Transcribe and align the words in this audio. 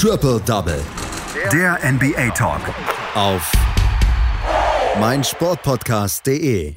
Triple 0.00 0.40
Double. 0.46 0.80
Der 1.52 1.76
NBA 1.82 2.30
Talk. 2.30 2.60
Auf 3.16 3.50
meinsportpodcast.de. 5.00 6.72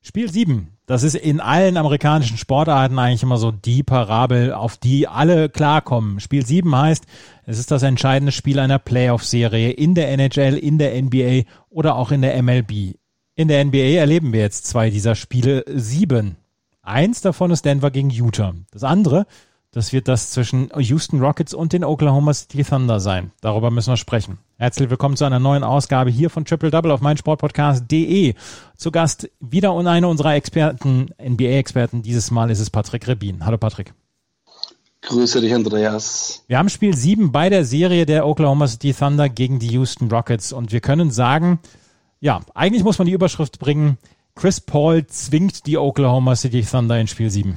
Spiel 0.00 0.32
7. 0.32 0.68
Das 0.86 1.02
ist 1.02 1.16
in 1.16 1.40
allen 1.40 1.76
amerikanischen 1.76 2.38
Sportarten 2.38 2.98
eigentlich 2.98 3.22
immer 3.22 3.36
so 3.36 3.50
die 3.50 3.82
Parabel, 3.82 4.54
auf 4.54 4.78
die 4.78 5.06
alle 5.06 5.50
klarkommen. 5.50 6.18
Spiel 6.18 6.46
7 6.46 6.74
heißt, 6.74 7.04
es 7.44 7.58
ist 7.58 7.70
das 7.70 7.82
entscheidende 7.82 8.32
Spiel 8.32 8.58
einer 8.58 8.78
Playoff-Serie 8.78 9.72
in 9.72 9.94
der 9.94 10.10
NHL, 10.12 10.56
in 10.56 10.78
der 10.78 10.94
NBA 10.98 11.42
oder 11.68 11.96
auch 11.96 12.10
in 12.10 12.22
der 12.22 12.42
MLB. 12.42 12.94
In 13.34 13.48
der 13.48 13.62
NBA 13.66 13.98
erleben 13.98 14.32
wir 14.32 14.40
jetzt 14.40 14.66
zwei 14.66 14.88
dieser 14.88 15.14
Spiele 15.14 15.62
sieben. 15.68 16.36
Eins 16.80 17.20
davon 17.20 17.50
ist 17.50 17.66
Denver 17.66 17.90
gegen 17.90 18.08
Utah. 18.08 18.54
Das 18.70 18.82
andere 18.82 19.26
das 19.72 19.94
wird 19.94 20.06
das 20.06 20.30
zwischen 20.30 20.70
Houston 20.76 21.20
Rockets 21.20 21.54
und 21.54 21.72
den 21.72 21.82
Oklahoma 21.82 22.34
City 22.34 22.62
Thunder 22.62 23.00
sein. 23.00 23.32
Darüber 23.40 23.70
müssen 23.70 23.90
wir 23.90 23.96
sprechen. 23.96 24.38
Herzlich 24.58 24.90
willkommen 24.90 25.16
zu 25.16 25.24
einer 25.24 25.38
neuen 25.38 25.64
Ausgabe 25.64 26.10
hier 26.10 26.28
von 26.28 26.44
Triple 26.44 26.70
Double 26.70 26.90
auf 26.90 27.00
meinsportpodcast.de. 27.00 28.34
Zu 28.76 28.90
Gast 28.90 29.30
wieder 29.40 29.72
und 29.72 29.86
eine 29.86 30.08
unserer 30.08 30.34
Experten, 30.34 31.08
NBA-Experten. 31.18 32.02
Dieses 32.02 32.30
Mal 32.30 32.50
ist 32.50 32.60
es 32.60 32.68
Patrick 32.68 33.08
Rebin. 33.08 33.46
Hallo 33.46 33.56
Patrick. 33.56 33.94
Grüße 35.00 35.40
dich, 35.40 35.54
Andreas. 35.54 36.44
Wir 36.48 36.58
haben 36.58 36.68
Spiel 36.68 36.94
7 36.94 37.32
bei 37.32 37.48
der 37.48 37.64
Serie 37.64 38.04
der 38.04 38.26
Oklahoma 38.26 38.68
City 38.68 38.92
Thunder 38.92 39.30
gegen 39.30 39.58
die 39.58 39.68
Houston 39.68 40.10
Rockets 40.10 40.52
und 40.52 40.70
wir 40.70 40.80
können 40.80 41.10
sagen, 41.10 41.60
ja, 42.20 42.40
eigentlich 42.54 42.84
muss 42.84 42.98
man 42.98 43.06
die 43.06 43.14
Überschrift 43.14 43.58
bringen, 43.58 43.96
Chris 44.34 44.60
Paul 44.60 45.06
zwingt 45.06 45.66
die 45.66 45.78
Oklahoma 45.78 46.36
City 46.36 46.62
Thunder 46.62 47.00
in 47.00 47.06
Spiel 47.06 47.30
7. 47.30 47.56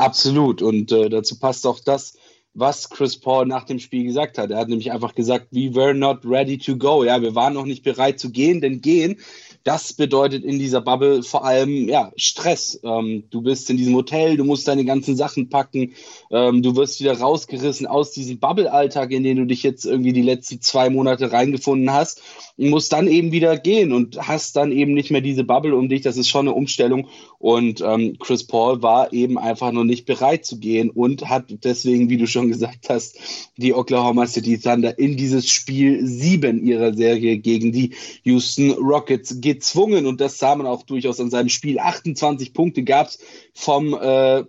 Absolut. 0.00 0.62
Und 0.62 0.92
äh, 0.92 1.10
dazu 1.10 1.38
passt 1.38 1.66
auch 1.66 1.78
das, 1.78 2.16
was 2.54 2.88
Chris 2.88 3.20
Paul 3.20 3.44
nach 3.44 3.64
dem 3.64 3.78
Spiel 3.78 4.04
gesagt 4.04 4.38
hat. 4.38 4.50
Er 4.50 4.56
hat 4.56 4.68
nämlich 4.68 4.92
einfach 4.92 5.14
gesagt, 5.14 5.48
we 5.50 5.74
were 5.74 5.94
not 5.94 6.24
ready 6.24 6.56
to 6.56 6.76
go. 6.76 7.04
Ja, 7.04 7.20
wir 7.20 7.34
waren 7.34 7.52
noch 7.52 7.66
nicht 7.66 7.82
bereit 7.82 8.18
zu 8.18 8.30
gehen, 8.30 8.62
denn 8.62 8.80
gehen 8.80 9.18
das 9.64 9.92
bedeutet 9.92 10.42
in 10.42 10.58
dieser 10.58 10.80
Bubble 10.80 11.22
vor 11.22 11.44
allem 11.44 11.88
ja, 11.88 12.12
Stress. 12.16 12.80
Ähm, 12.82 13.24
du 13.30 13.42
bist 13.42 13.68
in 13.68 13.76
diesem 13.76 13.94
Hotel, 13.94 14.36
du 14.36 14.44
musst 14.44 14.66
deine 14.66 14.84
ganzen 14.84 15.16
Sachen 15.16 15.50
packen, 15.50 15.92
ähm, 16.30 16.62
du 16.62 16.76
wirst 16.76 17.00
wieder 17.00 17.18
rausgerissen 17.18 17.86
aus 17.86 18.12
diesem 18.12 18.38
Bubble-Alltag, 18.38 19.10
in 19.10 19.22
den 19.22 19.36
du 19.36 19.44
dich 19.44 19.62
jetzt 19.62 19.84
irgendwie 19.84 20.14
die 20.14 20.22
letzten 20.22 20.62
zwei 20.62 20.88
Monate 20.88 21.32
reingefunden 21.32 21.92
hast 21.92 22.22
und 22.56 22.70
musst 22.70 22.92
dann 22.92 23.06
eben 23.06 23.32
wieder 23.32 23.58
gehen 23.58 23.92
und 23.92 24.26
hast 24.26 24.56
dann 24.56 24.72
eben 24.72 24.94
nicht 24.94 25.10
mehr 25.10 25.20
diese 25.20 25.44
Bubble 25.44 25.76
um 25.76 25.90
dich. 25.90 26.00
Das 26.00 26.16
ist 26.16 26.28
schon 26.28 26.48
eine 26.48 26.54
Umstellung. 26.54 27.08
Und 27.40 27.80
ähm, 27.80 28.18
Chris 28.18 28.46
Paul 28.46 28.82
war 28.82 29.14
eben 29.14 29.38
einfach 29.38 29.72
noch 29.72 29.84
nicht 29.84 30.04
bereit 30.04 30.44
zu 30.44 30.58
gehen 30.58 30.90
und 30.90 31.30
hat 31.30 31.46
deswegen, 31.64 32.10
wie 32.10 32.18
du 32.18 32.26
schon 32.26 32.48
gesagt 32.48 32.90
hast, 32.90 33.18
die 33.56 33.72
Oklahoma 33.72 34.26
City 34.26 34.58
Thunder 34.58 34.98
in 34.98 35.16
dieses 35.16 35.48
Spiel 35.48 36.06
sieben 36.06 36.66
ihrer 36.66 36.92
Serie 36.92 37.38
gegen 37.38 37.72
die 37.72 37.94
Houston 38.24 38.72
Rockets 38.72 39.40
gezwungen 39.40 40.04
und 40.04 40.20
das 40.20 40.36
sah 40.36 40.54
man 40.54 40.66
auch 40.66 40.82
durchaus 40.82 41.18
an 41.18 41.30
seinem 41.30 41.48
Spiel. 41.48 41.78
28 41.78 42.52
Punkte 42.52 42.82
gab 42.82 43.06
es 43.06 43.18
vom 43.54 43.94
äh, 43.94 44.44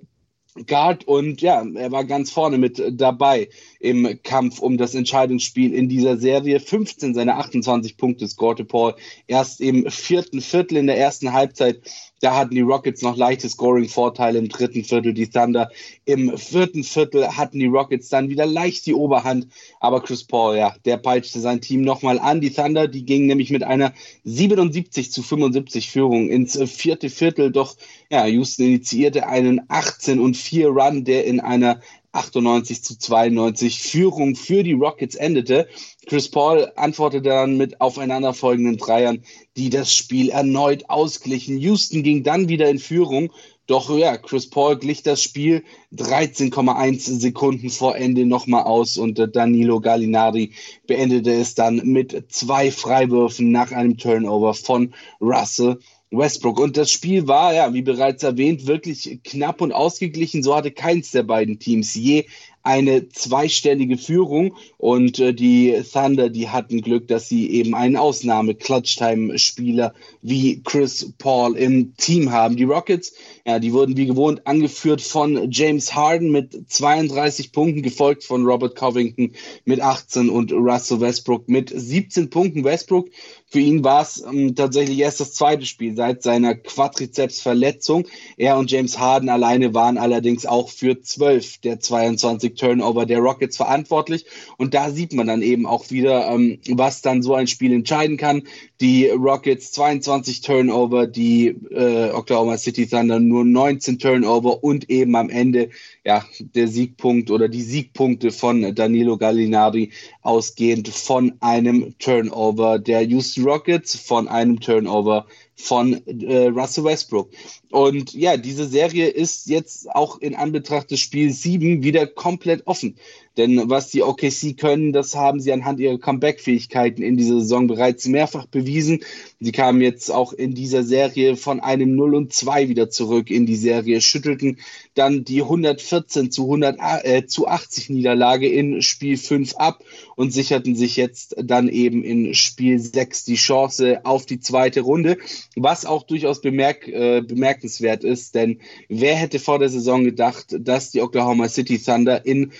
Guard 0.67 1.05
und 1.05 1.41
ja, 1.41 1.65
er 1.75 1.93
war 1.93 2.03
ganz 2.03 2.29
vorne 2.29 2.57
mit 2.57 2.83
dabei 2.91 3.47
im 3.81 4.19
Kampf 4.23 4.59
um 4.59 4.77
das 4.77 4.95
Entscheidungsspiel 4.95 5.73
in 5.73 5.89
dieser 5.89 6.17
Serie. 6.17 6.59
15 6.59 7.13
seiner 7.13 7.37
28 7.37 7.97
Punkte 7.97 8.27
scorte 8.27 8.65
Paul 8.65 8.95
erst 9.27 9.61
im 9.61 9.89
vierten 9.89 10.41
Viertel 10.41 10.77
in 10.77 10.87
der 10.87 10.97
ersten 10.97 11.33
Halbzeit 11.33 11.81
da 12.21 12.35
hatten 12.35 12.53
die 12.53 12.61
Rockets 12.61 13.01
noch 13.01 13.17
leichte 13.17 13.49
Scoring-Vorteile 13.49 14.37
im 14.37 14.47
dritten 14.47 14.83
Viertel, 14.83 15.13
die 15.13 15.27
Thunder. 15.27 15.71
Im 16.05 16.37
vierten 16.37 16.83
Viertel 16.83 17.27
hatten 17.35 17.57
die 17.57 17.65
Rockets 17.65 18.09
dann 18.09 18.29
wieder 18.29 18.45
leicht 18.45 18.85
die 18.85 18.93
Oberhand. 18.93 19.47
Aber 19.79 20.01
Chris 20.01 20.23
Paul, 20.23 20.55
ja, 20.55 20.75
der 20.85 20.97
peitschte 20.97 21.39
sein 21.39 21.61
Team 21.61 21.81
nochmal 21.81 22.19
an. 22.19 22.39
Die 22.39 22.51
Thunder, 22.51 22.87
die 22.87 23.05
gingen 23.05 23.25
nämlich 23.25 23.49
mit 23.49 23.63
einer 23.63 23.93
77 24.23 25.11
zu 25.11 25.23
75 25.23 25.89
Führung 25.89 26.29
ins 26.29 26.61
vierte 26.71 27.09
Viertel. 27.09 27.51
Doch, 27.51 27.75
ja, 28.11 28.27
Houston 28.27 28.67
initiierte 28.67 29.25
einen 29.27 29.61
18 29.67 30.19
und 30.19 30.37
4 30.37 30.67
Run, 30.67 31.03
der 31.03 31.25
in 31.25 31.39
einer 31.39 31.81
98 32.13 32.83
zu 32.83 32.97
92 32.97 33.79
Führung 33.81 34.35
für 34.35 34.63
die 34.63 34.73
Rockets 34.73 35.15
endete. 35.15 35.67
Chris 36.07 36.29
Paul 36.29 36.71
antwortete 36.75 37.29
dann 37.29 37.57
mit 37.57 37.79
aufeinanderfolgenden 37.79 38.77
Dreiern, 38.77 39.23
die 39.57 39.69
das 39.69 39.93
Spiel 39.93 40.29
erneut 40.29 40.89
ausglichen. 40.89 41.57
Houston 41.57 42.03
ging 42.03 42.23
dann 42.23 42.49
wieder 42.49 42.69
in 42.69 42.79
Führung. 42.79 43.31
Doch 43.67 43.95
ja, 43.95 44.17
Chris 44.17 44.49
Paul 44.49 44.77
glich 44.77 45.03
das 45.03 45.23
Spiel 45.23 45.63
13,1 45.93 47.19
Sekunden 47.19 47.69
vor 47.69 47.95
Ende 47.95 48.25
nochmal 48.25 48.63
aus 48.63 48.97
und 48.97 49.17
Danilo 49.33 49.79
Gallinari 49.79 50.51
beendete 50.87 51.31
es 51.31 51.55
dann 51.55 51.77
mit 51.77 52.25
zwei 52.29 52.71
Freiwürfen 52.71 53.51
nach 53.51 53.71
einem 53.71 53.97
Turnover 53.97 54.53
von 54.55 54.93
Russell 55.21 55.77
Westbrook. 56.11 56.59
Und 56.59 56.77
das 56.77 56.91
Spiel 56.91 57.27
war, 57.27 57.53
ja, 57.53 57.73
wie 57.73 57.81
bereits 57.81 58.23
erwähnt, 58.23 58.67
wirklich 58.67 59.19
knapp 59.23 59.61
und 59.61 59.71
ausgeglichen. 59.71 60.43
So 60.43 60.55
hatte 60.55 60.71
keins 60.71 61.11
der 61.11 61.23
beiden 61.23 61.57
Teams 61.57 61.95
je 61.95 62.25
eine 62.63 63.09
zweistellige 63.09 63.97
Führung 63.97 64.55
und 64.77 65.19
äh, 65.19 65.33
die 65.33 65.81
Thunder, 65.91 66.29
die 66.29 66.49
hatten 66.49 66.81
Glück, 66.81 67.07
dass 67.07 67.27
sie 67.27 67.49
eben 67.49 67.73
einen 67.73 67.97
Ausnahme-Clutch-Time-Spieler 67.97 69.93
wie 70.21 70.61
Chris 70.61 71.13
Paul 71.17 71.57
im 71.57 71.95
Team 71.97 72.31
haben. 72.31 72.57
Die 72.57 72.65
Rockets, 72.65 73.13
ja, 73.45 73.59
die 73.59 73.73
wurden 73.73 73.97
wie 73.97 74.05
gewohnt 74.05 74.45
angeführt 74.45 75.01
von 75.01 75.51
James 75.51 75.95
Harden 75.95 76.31
mit 76.31 76.69
32 76.71 77.51
Punkten, 77.51 77.81
gefolgt 77.81 78.23
von 78.23 78.45
Robert 78.45 78.75
Covington 78.75 79.33
mit 79.65 79.81
18 79.81 80.29
und 80.29 80.51
Russell 80.51 81.01
Westbrook 81.01 81.49
mit 81.49 81.71
17 81.73 82.29
Punkten. 82.29 82.63
Westbrook, 82.63 83.09
für 83.47 83.59
ihn 83.59 83.83
war 83.83 84.03
es 84.03 84.23
ähm, 84.23 84.55
tatsächlich 84.55 84.99
erst 84.99 85.19
das 85.19 85.33
zweite 85.33 85.65
Spiel 85.65 85.95
seit 85.95 86.23
seiner 86.23 86.55
Quadrizeps-Verletzung. 86.55 88.07
Er 88.37 88.57
und 88.57 88.71
James 88.71 88.99
Harden 88.99 89.29
alleine 89.29 89.73
waren 89.73 89.97
allerdings 89.97 90.45
auch 90.45 90.69
für 90.69 91.01
12 91.01 91.57
der 91.59 91.79
22 91.79 92.55
Turnover 92.55 93.05
der 93.05 93.19
Rockets 93.19 93.57
verantwortlich. 93.57 94.25
Und 94.57 94.73
da 94.73 94.91
sieht 94.91 95.13
man 95.13 95.27
dann 95.27 95.41
eben 95.41 95.65
auch 95.65 95.89
wieder, 95.89 96.27
ähm, 96.27 96.59
was 96.69 97.01
dann 97.01 97.23
so 97.23 97.33
ein 97.33 97.47
Spiel 97.47 97.73
entscheiden 97.73 98.17
kann. 98.17 98.43
Die 98.81 99.07
Rockets 99.09 99.71
22 99.73 100.41
Turnover, 100.41 101.05
die 101.05 101.49
äh, 101.69 102.09
Oklahoma 102.11 102.57
City 102.57 102.87
Thunder 102.87 103.19
nur 103.19 103.45
19 103.45 103.99
Turnover 103.99 104.63
und 104.63 104.89
eben 104.89 105.15
am 105.15 105.29
Ende 105.29 105.69
ja 106.03 106.25
der 106.39 106.67
Siegpunkt 106.67 107.29
oder 107.29 107.47
die 107.47 107.61
Siegpunkte 107.61 108.31
von 108.31 108.73
Danilo 108.73 109.17
Gallinari 109.17 109.91
ausgehend 110.21 110.87
von 110.87 111.33
einem 111.41 111.97
Turnover 111.99 112.79
der 112.79 113.03
Houston 113.03 113.43
Rockets, 113.43 113.95
von 113.95 114.27
einem 114.27 114.59
Turnover 114.59 115.27
von 115.61 116.01
äh, 116.07 116.47
Russell 116.47 116.83
Westbrook. 116.83 117.29
Und 117.69 118.13
ja, 118.13 118.35
diese 118.35 118.67
Serie 118.67 119.07
ist 119.07 119.47
jetzt 119.47 119.89
auch 119.89 120.19
in 120.19 120.35
Anbetracht 120.35 120.91
des 120.91 120.99
Spiels 120.99 121.41
7 121.43 121.83
wieder 121.83 122.07
komplett 122.07 122.67
offen. 122.67 122.97
Denn 123.37 123.69
was 123.69 123.91
die 123.91 124.03
OKC 124.03 124.57
können, 124.57 124.91
das 124.91 125.15
haben 125.15 125.39
sie 125.39 125.53
anhand 125.53 125.79
ihrer 125.79 125.97
Comeback-Fähigkeiten 125.97 127.01
in 127.01 127.15
dieser 127.15 127.39
Saison 127.39 127.67
bereits 127.67 128.05
mehrfach 128.07 128.45
bewiesen. 128.45 129.03
Sie 129.39 129.53
kamen 129.53 129.81
jetzt 129.81 130.11
auch 130.11 130.33
in 130.33 130.53
dieser 130.53 130.83
Serie 130.83 131.37
von 131.37 131.61
einem 131.61 131.95
0 131.95 132.15
und 132.15 132.33
2 132.33 132.67
wieder 132.67 132.89
zurück 132.89 133.31
in 133.31 133.45
die 133.45 133.55
Serie, 133.55 134.01
schüttelten 134.01 134.59
dann 134.95 135.23
die 135.23 135.43
114 135.91 136.31
zu 136.31 136.43
100 136.43 136.77
äh, 137.03 137.25
zu 137.25 137.47
80 137.47 137.89
Niederlage 137.89 138.47
in 138.47 138.81
Spiel 138.81 139.17
5 139.17 139.55
ab 139.55 139.83
und 140.15 140.31
sicherten 140.31 140.75
sich 140.75 140.95
jetzt 140.95 141.35
dann 141.37 141.67
eben 141.67 142.03
in 142.03 142.33
Spiel 142.33 142.79
6 142.79 143.25
die 143.25 143.35
Chance 143.35 144.01
auf 144.03 144.25
die 144.25 144.39
zweite 144.39 144.81
Runde, 144.81 145.17
was 145.55 145.85
auch 145.85 146.03
durchaus 146.03 146.41
bemerk, 146.41 146.87
äh, 146.87 147.21
bemerkenswert 147.21 148.03
ist, 148.03 148.35
denn 148.35 148.59
wer 148.89 149.15
hätte 149.15 149.39
vor 149.39 149.59
der 149.59 149.69
Saison 149.69 150.03
gedacht, 150.03 150.55
dass 150.59 150.91
die 150.91 151.01
Oklahoma 151.01 151.49
City 151.49 151.79
Thunder 151.79 152.25
in, 152.25 152.51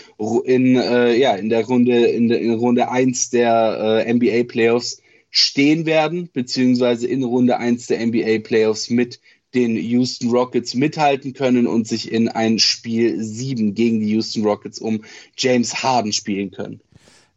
in, 0.44 0.76
äh, 0.76 1.16
ja, 1.16 1.36
in 1.36 1.50
der 1.50 1.66
Runde 1.66 2.06
in, 2.06 2.28
der, 2.28 2.42
in 2.42 2.54
Runde 2.54 2.90
1 2.90 3.30
der 3.30 4.06
äh, 4.06 4.14
NBA 4.14 4.44
Playoffs 4.44 5.02
stehen 5.30 5.86
werden, 5.86 6.30
beziehungsweise 6.34 7.08
in 7.08 7.24
Runde 7.24 7.58
1 7.58 7.88
der 7.88 8.06
NBA 8.06 8.40
Playoffs 8.40 8.90
mit 8.90 9.22
den 9.54 9.76
Houston 9.76 10.30
Rockets 10.30 10.74
mithalten 10.74 11.34
können 11.34 11.68
und 11.68 11.88
sich 11.88 12.12
in 12.12 12.30
ein 12.30 12.60
Spiel 12.60 13.22
7 13.22 13.74
gegen 13.74 14.00
die 14.00 14.10
Houston 14.10 14.44
Rockets 14.44 14.80
um 14.80 15.04
James 15.38 15.84
Harden 15.84 16.14
spielen 16.14 16.52
können. 16.52 16.82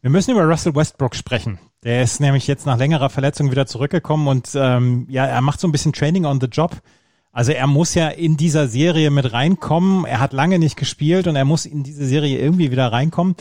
Wir 0.01 0.09
müssen 0.09 0.31
über 0.31 0.43
Russell 0.43 0.75
Westbrook 0.75 1.15
sprechen. 1.15 1.59
Der 1.83 2.01
ist 2.01 2.19
nämlich 2.19 2.47
jetzt 2.47 2.65
nach 2.65 2.77
längerer 2.77 3.09
Verletzung 3.09 3.51
wieder 3.51 3.65
zurückgekommen 3.65 4.27
und 4.27 4.49
ähm, 4.55 5.05
ja, 5.09 5.25
er 5.25 5.41
macht 5.41 5.59
so 5.59 5.67
ein 5.67 5.71
bisschen 5.71 5.93
Training 5.93 6.25
on 6.25 6.39
the 6.39 6.47
Job. 6.47 6.81
Also 7.31 7.51
er 7.51 7.67
muss 7.67 7.93
ja 7.95 8.07
in 8.07 8.37
dieser 8.37 8.67
Serie 8.67 9.11
mit 9.11 9.33
reinkommen. 9.33 10.05
Er 10.05 10.21
hat 10.21 10.31
lange 10.31 10.57
nicht 10.57 10.77
gespielt 10.77 11.27
und 11.27 11.35
er 11.35 11.43
muss 11.43 11.65
in 11.65 11.83
diese 11.83 12.05
Serie 12.05 12.39
irgendwie 12.39 12.71
wieder 12.71 12.91
reinkommen. 12.91 13.35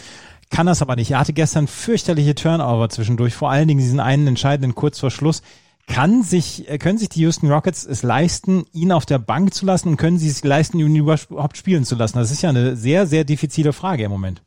Kann 0.50 0.66
das 0.66 0.82
aber 0.82 0.96
nicht. 0.96 1.12
Er 1.12 1.20
hatte 1.20 1.32
gestern 1.32 1.66
fürchterliche 1.66 2.34
Turnover 2.34 2.88
zwischendurch, 2.88 3.34
vor 3.34 3.50
allen 3.50 3.68
Dingen 3.68 3.80
diesen 3.80 4.00
einen 4.00 4.26
entscheidenden 4.26 4.74
kurz 4.74 4.98
vor 4.98 5.10
Schluss. 5.10 5.42
Kann 5.86 6.22
sich, 6.22 6.68
äh, 6.68 6.78
können 6.78 6.98
sich 6.98 7.10
die 7.10 7.20
Houston 7.20 7.50
Rockets 7.50 7.84
es 7.84 8.02
leisten, 8.02 8.64
ihn 8.72 8.92
auf 8.92 9.06
der 9.06 9.18
Bank 9.18 9.52
zu 9.52 9.66
lassen 9.66 9.88
und 9.88 9.96
können 9.96 10.18
sie 10.18 10.28
es 10.28 10.42
leisten, 10.42 10.78
ihn 10.78 10.96
überhaupt 10.96 11.56
spielen 11.56 11.84
zu 11.84 11.94
lassen? 11.94 12.18
Das 12.18 12.30
ist 12.30 12.42
ja 12.42 12.48
eine 12.48 12.76
sehr, 12.76 13.06
sehr 13.06 13.24
diffizile 13.24 13.72
Frage 13.72 14.04
im 14.04 14.10
Moment. 14.10 14.42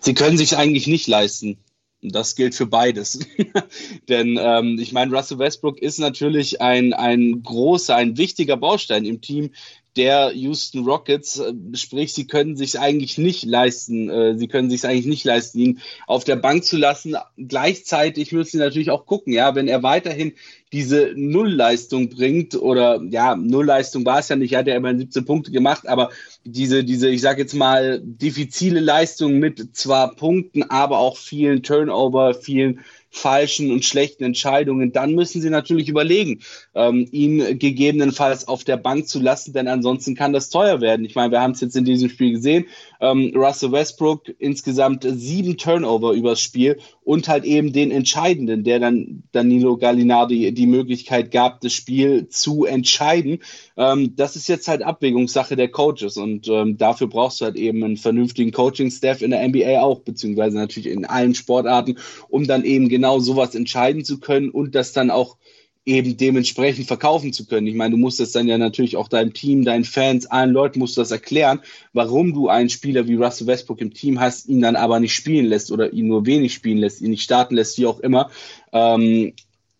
Sie 0.00 0.14
können 0.14 0.36
sich 0.36 0.56
eigentlich 0.56 0.86
nicht 0.86 1.06
leisten. 1.06 1.58
Das 2.02 2.34
gilt 2.34 2.56
für 2.56 2.66
beides. 2.66 3.20
Denn 4.08 4.36
ähm, 4.40 4.78
ich 4.80 4.92
meine, 4.92 5.16
Russell 5.16 5.38
Westbrook 5.38 5.78
ist 5.78 5.98
natürlich 5.98 6.60
ein, 6.60 6.92
ein 6.92 7.42
großer, 7.44 7.94
ein 7.94 8.18
wichtiger 8.18 8.56
Baustein 8.56 9.04
im 9.04 9.20
Team 9.20 9.50
der 9.96 10.32
Houston 10.32 10.84
Rockets. 10.84 11.38
Äh, 11.38 11.52
sprich, 11.74 12.12
sie 12.12 12.26
können 12.26 12.56
sich 12.56 12.78
eigentlich 12.78 13.18
nicht 13.18 13.44
leisten, 13.44 14.08
äh, 14.08 14.38
sie 14.38 14.48
können 14.48 14.70
sich 14.70 14.84
eigentlich 14.84 15.06
nicht 15.06 15.24
leisten, 15.24 15.58
ihn 15.58 15.80
auf 16.06 16.24
der 16.24 16.36
Bank 16.36 16.64
zu 16.64 16.76
lassen. 16.76 17.16
Gleichzeitig 17.36 18.32
müssen 18.32 18.52
sie 18.52 18.58
natürlich 18.58 18.90
auch 18.90 19.06
gucken, 19.06 19.32
ja, 19.32 19.54
wenn 19.54 19.68
er 19.68 19.82
weiterhin 19.82 20.32
diese 20.72 21.12
Nullleistung 21.14 22.08
bringt 22.08 22.54
oder 22.54 23.02
ja, 23.10 23.36
Nullleistung 23.36 24.06
war 24.06 24.20
es 24.20 24.30
ja 24.30 24.36
nicht, 24.36 24.52
er 24.52 24.60
hat 24.60 24.66
ja 24.66 24.76
immerhin 24.76 25.00
17 25.00 25.26
Punkte 25.26 25.50
gemacht, 25.50 25.86
aber 25.86 26.10
diese, 26.44 26.82
diese, 26.82 27.10
ich 27.10 27.20
sage 27.20 27.42
jetzt 27.42 27.54
mal, 27.54 28.00
diffizile 28.02 28.80
Leistung 28.80 29.38
mit 29.38 29.76
zwar 29.76 30.14
Punkten, 30.14 30.62
aber 30.62 30.98
auch 30.98 31.18
vielen 31.18 31.62
Turnover, 31.62 32.32
vielen 32.34 32.80
falschen 33.12 33.70
und 33.70 33.84
schlechten 33.84 34.24
Entscheidungen, 34.24 34.92
dann 34.92 35.14
müssen 35.14 35.42
sie 35.42 35.50
natürlich 35.50 35.88
überlegen, 35.88 36.40
ähm, 36.74 37.06
ihn 37.12 37.58
gegebenenfalls 37.58 38.48
auf 38.48 38.64
der 38.64 38.78
Bank 38.78 39.06
zu 39.06 39.20
lassen, 39.20 39.52
denn 39.52 39.68
ansonsten 39.68 40.14
kann 40.14 40.32
das 40.32 40.48
teuer 40.48 40.80
werden. 40.80 41.04
Ich 41.04 41.14
meine, 41.14 41.30
wir 41.30 41.40
haben 41.40 41.52
es 41.52 41.60
jetzt 41.60 41.76
in 41.76 41.84
diesem 41.84 42.08
Spiel 42.08 42.32
gesehen. 42.32 42.66
Ähm, 43.02 43.32
Russell 43.34 43.72
Westbrook 43.72 44.32
insgesamt 44.38 45.04
sieben 45.04 45.58
Turnover 45.58 46.12
übers 46.12 46.40
Spiel 46.40 46.78
und 47.02 47.28
halt 47.28 47.44
eben 47.44 47.72
den 47.72 47.90
entscheidenden, 47.90 48.62
der 48.62 48.78
dann 48.78 49.24
Danilo 49.32 49.76
Gallinardi 49.76 50.54
die 50.54 50.66
Möglichkeit 50.66 51.32
gab, 51.32 51.60
das 51.60 51.72
Spiel 51.72 52.28
zu 52.28 52.64
entscheiden. 52.64 53.40
Ähm, 53.76 54.14
das 54.14 54.36
ist 54.36 54.48
jetzt 54.48 54.68
halt 54.68 54.82
Abwägungssache 54.82 55.56
der 55.56 55.68
Coaches 55.68 56.16
und 56.16 56.46
ähm, 56.46 56.78
dafür 56.78 57.08
brauchst 57.08 57.40
du 57.40 57.46
halt 57.46 57.56
eben 57.56 57.82
einen 57.82 57.96
vernünftigen 57.96 58.52
Coaching-Staff 58.52 59.20
in 59.20 59.32
der 59.32 59.46
NBA 59.48 59.80
auch, 59.80 60.00
beziehungsweise 60.00 60.56
natürlich 60.56 60.88
in 60.88 61.04
allen 61.04 61.34
Sportarten, 61.34 61.98
um 62.28 62.46
dann 62.46 62.64
eben 62.64 62.88
genau 62.88 63.18
sowas 63.18 63.56
entscheiden 63.56 64.04
zu 64.04 64.20
können 64.20 64.50
und 64.50 64.76
das 64.76 64.92
dann 64.92 65.10
auch 65.10 65.36
eben 65.84 66.16
dementsprechend 66.16 66.86
verkaufen 66.86 67.32
zu 67.32 67.46
können. 67.46 67.66
Ich 67.66 67.74
meine, 67.74 67.92
du 67.92 67.96
musst 67.96 68.20
das 68.20 68.32
dann 68.32 68.46
ja 68.46 68.56
natürlich 68.56 68.96
auch 68.96 69.08
deinem 69.08 69.32
Team, 69.32 69.64
deinen 69.64 69.84
Fans, 69.84 70.26
allen 70.26 70.52
Leuten 70.52 70.78
musst 70.78 70.96
du 70.96 71.00
das 71.00 71.10
erklären, 71.10 71.60
warum 71.92 72.32
du 72.32 72.48
einen 72.48 72.68
Spieler 72.68 73.08
wie 73.08 73.16
Russell 73.16 73.48
Westbrook 73.48 73.80
im 73.80 73.92
Team 73.92 74.20
hast, 74.20 74.48
ihn 74.48 74.60
dann 74.60 74.76
aber 74.76 75.00
nicht 75.00 75.14
spielen 75.14 75.46
lässt 75.46 75.72
oder 75.72 75.92
ihn 75.92 76.06
nur 76.06 76.24
wenig 76.24 76.54
spielen 76.54 76.78
lässt, 76.78 77.00
ihn 77.00 77.10
nicht 77.10 77.22
starten 77.22 77.56
lässt, 77.56 77.78
wie 77.78 77.86
auch 77.86 77.98
immer. 78.00 78.30
Ähm, 78.72 79.32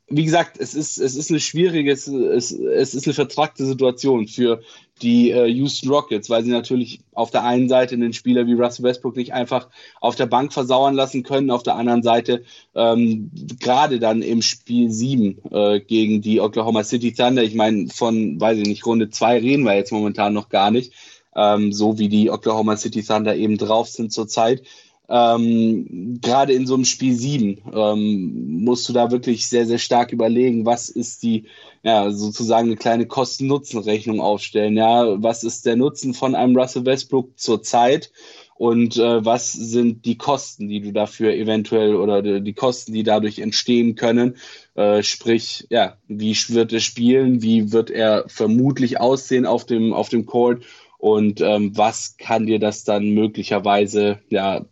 wie 0.08 0.25
gesagt, 0.25 0.58
es 0.58 0.75
ist, 0.75 0.99
es 0.99 1.14
ist 1.14 1.31
eine 1.31 1.40
schwierige, 1.40 1.93
es, 1.93 2.06
es, 2.06 2.52
es 2.52 2.94
ist 2.94 3.06
eine 3.06 3.14
vertragte 3.14 3.64
Situation 3.64 4.26
für 4.26 4.60
die 5.00 5.30
äh, 5.30 5.46
Houston 5.46 5.88
Rockets, 5.88 6.30
weil 6.30 6.44
sie 6.44 6.50
natürlich 6.50 7.00
auf 7.12 7.30
der 7.30 7.44
einen 7.44 7.68
Seite 7.68 7.94
einen 7.94 8.12
Spieler 8.12 8.46
wie 8.46 8.52
Russell 8.52 8.84
Westbrook 8.84 9.16
nicht 9.16 9.32
einfach 9.32 9.68
auf 10.00 10.16
der 10.16 10.26
Bank 10.26 10.52
versauern 10.52 10.94
lassen 10.94 11.22
können, 11.22 11.50
auf 11.50 11.62
der 11.62 11.76
anderen 11.76 12.02
Seite 12.02 12.44
ähm, 12.74 13.30
gerade 13.58 13.98
dann 13.98 14.22
im 14.22 14.42
Spiel 14.42 14.90
7 14.90 15.38
äh, 15.50 15.80
gegen 15.80 16.20
die 16.20 16.40
Oklahoma 16.40 16.84
City 16.84 17.12
Thunder, 17.12 17.42
ich 17.42 17.54
meine, 17.54 17.88
von, 17.88 18.40
weiß 18.40 18.58
ich 18.58 18.66
nicht, 18.66 18.86
Runde 18.86 19.10
2 19.10 19.38
reden 19.38 19.64
wir 19.64 19.74
jetzt 19.74 19.92
momentan 19.92 20.34
noch 20.34 20.48
gar 20.48 20.70
nicht, 20.70 20.92
ähm, 21.34 21.72
so 21.72 21.98
wie 21.98 22.08
die 22.08 22.30
Oklahoma 22.30 22.76
City 22.76 23.02
Thunder 23.02 23.34
eben 23.34 23.58
drauf 23.58 23.88
sind 23.88 24.12
zurzeit 24.12 24.62
ähm, 25.08 26.19
gerade 26.22 26.52
in 26.52 26.66
so 26.66 26.75
einem 26.75 26.84
Spiel 26.84 27.14
7 27.14 27.58
ähm, 27.75 28.62
musst 28.64 28.88
du 28.88 28.93
da 28.93 29.10
wirklich 29.10 29.49
sehr, 29.49 29.66
sehr 29.66 29.78
stark 29.78 30.12
überlegen, 30.12 30.64
was 30.64 30.88
ist 30.88 31.22
die, 31.22 31.44
ja, 31.82 32.10
sozusagen 32.12 32.69
eine 32.69 32.76
kleine 32.76 33.06
Kosten-Nutzen-Rechnung 33.06 34.20
aufstellen. 34.20 34.76
Ja, 34.76 35.22
was 35.22 35.43
ist 35.43 35.66
der 35.66 35.76
Nutzen 35.76 36.14
von 36.14 36.34
einem 36.34 36.56
Russell 36.56 36.87
Westbrook 36.87 37.38
zurzeit? 37.38 38.12
Und 38.54 38.96
äh, 38.96 39.25
was 39.25 39.52
sind 39.52 40.04
die 40.04 40.16
Kosten, 40.16 40.69
die 40.69 40.81
du 40.81 40.93
dafür 40.93 41.34
eventuell 41.34 41.96
oder 41.96 42.22
die, 42.22 42.52
Kosten, 42.52 42.93
die 42.93 43.02
dadurch 43.02 43.40
entstehen 43.40 43.96
können? 43.96 44.37
Äh, 44.76 45.02
sprich, 45.02 45.66
ja, 45.69 45.96
wie 46.06 46.37
wird 46.49 46.72
er 46.72 46.78
spielen? 46.78 47.43
Wie 47.43 47.72
wird 47.72 47.90
er 47.90 48.25
vermutlich 48.28 49.00
aussehen 49.00 49.46
auf 49.46 49.66
dem, 49.66 49.93
auf 49.93 50.10
dem 50.10 50.26
Court? 50.26 50.62
Und 51.02 51.40
ähm, 51.40 51.76
was 51.76 52.14
kann 52.16 52.46
dir 52.46 52.60
das 52.60 52.84
dann 52.84 53.10
möglicherweise 53.10 54.20
ja 54.28 54.64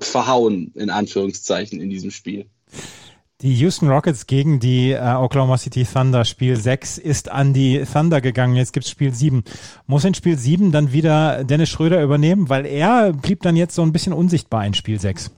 verhauen 0.00 0.72
in 0.74 0.88
Anführungszeichen 0.88 1.78
in 1.78 1.90
diesem 1.90 2.10
Spiel. 2.10 2.46
Die 3.42 3.52
Houston 3.56 3.90
Rockets 3.90 4.26
gegen 4.26 4.60
die 4.60 4.92
äh, 4.92 5.14
Oklahoma 5.14 5.58
City 5.58 5.84
Thunder 5.84 6.24
Spiel 6.24 6.56
6 6.56 6.96
ist 6.96 7.30
an 7.30 7.52
die 7.52 7.84
Thunder 7.84 8.22
gegangen. 8.22 8.56
Jetzt 8.56 8.72
gibt's 8.72 8.88
Spiel 8.88 9.12
7. 9.12 9.44
Muss 9.86 10.06
in 10.06 10.14
Spiel 10.14 10.38
7 10.38 10.72
dann 10.72 10.94
wieder 10.94 11.44
Dennis 11.44 11.68
Schröder 11.68 12.02
übernehmen, 12.02 12.48
weil 12.48 12.64
er 12.64 13.12
blieb 13.12 13.42
dann 13.42 13.56
jetzt 13.56 13.74
so 13.74 13.82
ein 13.82 13.92
bisschen 13.92 14.14
unsichtbar 14.14 14.64
in 14.64 14.72
Spiel 14.72 14.98
6. 14.98 15.32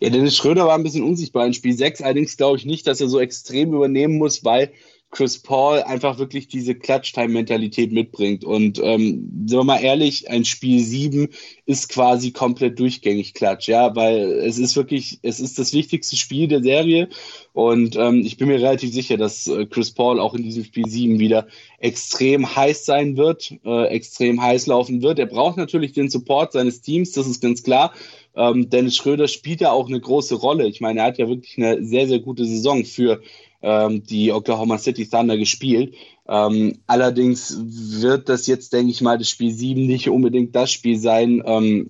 Ja, 0.00 0.10
Dennis 0.10 0.36
Schröder 0.36 0.66
war 0.66 0.74
ein 0.74 0.82
bisschen 0.82 1.04
unsichtbar 1.04 1.46
in 1.46 1.54
Spiel 1.54 1.76
6. 1.76 2.02
Allerdings 2.02 2.36
glaube 2.36 2.56
ich 2.56 2.66
nicht, 2.66 2.88
dass 2.88 3.00
er 3.00 3.06
so 3.06 3.20
extrem 3.20 3.72
übernehmen 3.72 4.18
muss, 4.18 4.44
weil 4.44 4.72
Chris 5.14 5.38
Paul 5.38 5.80
einfach 5.84 6.18
wirklich 6.18 6.48
diese 6.48 6.74
Clutch-Time-Mentalität 6.74 7.92
mitbringt. 7.92 8.44
Und 8.44 8.80
ähm, 8.82 9.30
sind 9.46 9.58
wir 9.58 9.64
mal 9.64 9.82
ehrlich, 9.82 10.28
ein 10.28 10.44
Spiel 10.44 10.80
7 10.80 11.28
ist 11.66 11.88
quasi 11.88 12.32
komplett 12.32 12.80
durchgängig 12.80 13.32
Klatsch, 13.32 13.68
ja, 13.68 13.94
weil 13.94 14.22
es 14.40 14.58
ist 14.58 14.74
wirklich, 14.74 15.20
es 15.22 15.38
ist 15.38 15.58
das 15.58 15.72
wichtigste 15.72 16.16
Spiel 16.16 16.48
der 16.48 16.62
Serie. 16.62 17.08
Und 17.52 17.94
ähm, 17.94 18.22
ich 18.26 18.38
bin 18.38 18.48
mir 18.48 18.56
relativ 18.56 18.92
sicher, 18.92 19.16
dass 19.16 19.46
äh, 19.46 19.66
Chris 19.66 19.92
Paul 19.92 20.18
auch 20.18 20.34
in 20.34 20.42
diesem 20.42 20.64
Spiel 20.64 20.86
7 20.86 21.20
wieder 21.20 21.46
extrem 21.78 22.56
heiß 22.56 22.84
sein 22.84 23.16
wird, 23.16 23.54
äh, 23.64 23.86
extrem 23.86 24.42
heiß 24.42 24.66
laufen 24.66 25.00
wird. 25.00 25.20
Er 25.20 25.26
braucht 25.26 25.56
natürlich 25.56 25.92
den 25.92 26.10
Support 26.10 26.52
seines 26.52 26.80
Teams, 26.80 27.12
das 27.12 27.28
ist 27.28 27.40
ganz 27.40 27.62
klar. 27.62 27.94
Ähm, 28.36 28.70
Dennis 28.70 28.96
Schröder 28.96 29.28
spielt 29.28 29.60
ja 29.60 29.72
auch 29.72 29.88
eine 29.88 30.00
große 30.00 30.34
Rolle. 30.34 30.66
Ich 30.66 30.80
meine, 30.80 31.00
er 31.00 31.06
hat 31.06 31.18
ja 31.18 31.28
wirklich 31.28 31.56
eine 31.58 31.84
sehr, 31.84 32.08
sehr 32.08 32.18
gute 32.18 32.44
Saison 32.44 32.84
für 32.84 33.20
ähm, 33.62 34.04
die 34.04 34.32
Oklahoma 34.32 34.78
City 34.78 35.06
Thunder 35.08 35.36
gespielt. 35.36 35.94
Ähm, 36.28 36.78
allerdings 36.86 37.58
wird 37.58 38.28
das 38.28 38.46
jetzt, 38.46 38.72
denke 38.72 38.90
ich 38.90 39.00
mal, 39.00 39.18
das 39.18 39.28
Spiel 39.28 39.52
7 39.52 39.86
nicht 39.86 40.08
unbedingt 40.08 40.54
das 40.54 40.72
Spiel 40.72 40.98
sein, 40.98 41.42
ähm, 41.44 41.88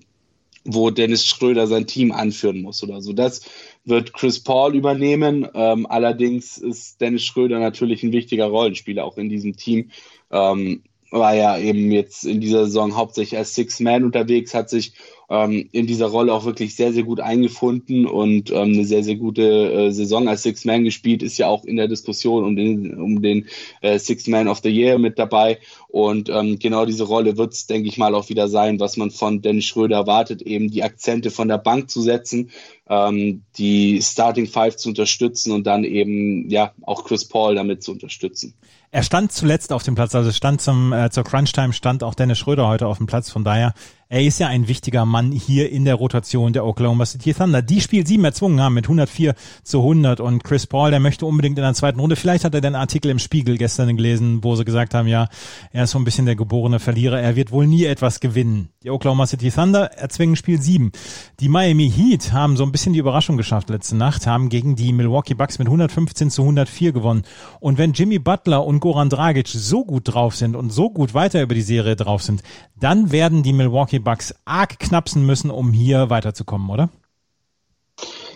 wo 0.65 0.89
Dennis 0.89 1.25
Schröder 1.25 1.67
sein 1.67 1.85
Team 1.85 2.11
anführen 2.11 2.61
muss 2.61 2.83
oder 2.83 3.01
so. 3.01 3.13
Das 3.13 3.41
wird 3.85 4.13
Chris 4.13 4.39
Paul 4.39 4.75
übernehmen. 4.75 5.47
Ähm, 5.53 5.85
allerdings 5.85 6.57
ist 6.57 6.99
Dennis 7.01 7.23
Schröder 7.23 7.59
natürlich 7.59 8.03
ein 8.03 8.11
wichtiger 8.11 8.45
Rollenspieler 8.45 9.05
auch 9.05 9.17
in 9.17 9.29
diesem 9.29 9.55
Team. 9.55 9.91
Ähm, 10.31 10.81
war 11.11 11.35
ja 11.35 11.57
eben 11.57 11.91
jetzt 11.91 12.25
in 12.25 12.41
dieser 12.41 12.65
Saison 12.65 12.95
hauptsächlich 12.95 13.37
als 13.37 13.53
Six 13.55 13.79
Man 13.79 14.03
unterwegs, 14.03 14.53
hat 14.53 14.69
sich 14.69 14.93
ähm, 15.29 15.69
in 15.71 15.87
dieser 15.87 16.07
Rolle 16.07 16.33
auch 16.33 16.45
wirklich 16.45 16.75
sehr, 16.75 16.93
sehr 16.93 17.03
gut 17.03 17.19
eingefunden 17.19 18.05
und 18.05 18.51
ähm, 18.51 18.73
eine 18.73 18.85
sehr, 18.85 19.03
sehr 19.03 19.15
gute 19.15 19.41
äh, 19.43 19.91
Saison 19.91 20.27
als 20.27 20.43
Six 20.43 20.65
Man 20.65 20.83
gespielt, 20.83 21.23
ist 21.23 21.37
ja 21.37 21.47
auch 21.47 21.65
in 21.65 21.77
der 21.77 21.87
Diskussion 21.87 22.43
um 22.43 22.55
den, 22.55 22.99
um 22.99 23.21
den 23.21 23.47
äh, 23.81 23.99
Six 23.99 24.27
Man 24.27 24.47
of 24.47 24.59
the 24.63 24.69
Year 24.69 24.97
mit 24.97 25.17
dabei. 25.19 25.59
Und 25.95 26.27
ähm, 26.27 26.59
genau 26.59 26.85
diese 26.85 27.05
Rolle 27.05 27.37
wird 27.37 27.53
es, 27.53 27.67
denke 27.67 27.87
ich 27.87 27.97
mal, 27.97 28.15
auch 28.15 28.27
wieder 28.27 28.49
sein, 28.49 28.81
was 28.81 28.97
man 28.97 29.11
von 29.11 29.41
Dennis 29.41 29.63
Schröder 29.63 29.95
erwartet, 29.95 30.41
eben 30.41 30.69
die 30.69 30.83
Akzente 30.83 31.31
von 31.31 31.47
der 31.47 31.57
Bank 31.57 31.89
zu 31.89 32.01
setzen, 32.01 32.51
ähm, 32.89 33.43
die 33.57 34.01
Starting 34.01 34.45
Five 34.45 34.75
zu 34.75 34.89
unterstützen 34.89 35.53
und 35.53 35.65
dann 35.65 35.85
eben 35.85 36.49
ja 36.49 36.73
auch 36.81 37.05
Chris 37.05 37.23
Paul 37.23 37.55
damit 37.55 37.81
zu 37.81 37.93
unterstützen. 37.93 38.55
Er 38.91 39.03
stand 39.03 39.31
zuletzt 39.31 39.71
auf 39.71 39.83
dem 39.83 39.95
Platz, 39.95 40.13
also 40.15 40.33
stand 40.33 40.59
zum 40.59 40.91
äh, 40.91 41.09
zur 41.11 41.23
Crunch 41.23 41.53
Time 41.53 41.71
stand 41.71 42.03
auch 42.03 42.13
Dennis 42.13 42.39
Schröder 42.39 42.67
heute 42.67 42.87
auf 42.87 42.97
dem 42.97 43.07
Platz. 43.07 43.29
Von 43.29 43.45
daher 43.45 43.73
er 44.07 44.23
ist 44.23 44.39
ja 44.39 44.47
ein 44.47 44.67
wichtiger 44.67 45.03
Mann 45.03 45.31
hier 45.31 45.71
in 45.71 45.83
der 45.83 45.95
Rotation 45.95 46.53
der 46.53 46.63
Oklahoma 46.63 47.07
City 47.07 47.33
Thunder, 47.33 47.63
die 47.63 47.81
Spiel 47.81 48.05
7 48.05 48.23
erzwungen 48.23 48.61
haben 48.61 48.75
mit 48.75 48.85
104 48.85 49.33
zu 49.63 49.79
100 49.79 50.19
und 50.19 50.43
Chris 50.43 50.67
Paul, 50.67 50.91
der 50.91 50.99
möchte 50.99 51.25
unbedingt 51.25 51.57
in 51.57 51.63
der 51.63 51.73
zweiten 51.73 51.99
Runde, 51.99 52.15
vielleicht 52.15 52.43
hat 52.45 52.53
er 52.53 52.61
den 52.61 52.75
Artikel 52.75 53.09
im 53.09 53.17
Spiegel 53.17 53.57
gestern 53.57 53.97
gelesen, 53.97 54.43
wo 54.43 54.55
sie 54.55 54.63
gesagt 54.63 54.93
haben, 54.93 55.07
ja, 55.07 55.27
er 55.71 55.84
ist 55.85 55.91
so 55.91 55.97
ein 55.97 56.03
bisschen 56.03 56.25
der 56.25 56.35
geborene 56.35 56.79
Verlierer, 56.79 57.21
er 57.21 57.35
wird 57.37 57.51
wohl 57.51 57.65
nie 57.65 57.85
etwas 57.85 58.19
gewinnen. 58.19 58.69
Die 58.83 58.91
Oklahoma 58.91 59.25
City 59.25 59.49
Thunder 59.49 59.85
erzwingen 59.93 60.35
Spiel 60.35 60.61
7. 60.61 60.91
Die 61.39 61.47
Miami 61.47 61.89
Heat 61.89 62.33
haben 62.33 62.57
so 62.57 62.63
ein 62.63 62.73
bisschen 62.73 62.91
die 62.91 62.99
Überraschung 62.99 63.37
geschafft 63.37 63.69
letzte 63.69 63.95
Nacht, 63.95 64.27
haben 64.27 64.49
gegen 64.49 64.75
die 64.75 64.91
Milwaukee 64.91 65.33
Bucks 65.33 65.57
mit 65.57 65.67
115 65.67 66.29
zu 66.29 66.41
104 66.41 66.91
gewonnen. 66.91 67.23
Und 67.61 67.77
wenn 67.77 67.93
Jimmy 67.93 68.19
Butler 68.19 68.65
und 68.65 68.81
Goran 68.81 69.09
Dragic 69.09 69.47
so 69.47 69.85
gut 69.85 70.13
drauf 70.13 70.35
sind 70.35 70.55
und 70.55 70.71
so 70.71 70.89
gut 70.89 71.13
weiter 71.13 71.41
über 71.41 71.55
die 71.55 71.61
Serie 71.61 71.95
drauf 71.95 72.21
sind, 72.21 72.43
dann 72.77 73.11
werden 73.11 73.41
die 73.41 73.53
Milwaukee 73.53 73.99
Bucks 73.99 74.35
arg 74.43 74.77
knapsen 74.79 75.25
müssen, 75.25 75.49
um 75.49 75.71
hier 75.71 76.09
weiterzukommen, 76.09 76.69
oder? 76.69 76.89